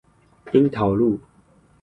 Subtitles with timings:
[0.47, 1.19] 鶯桃路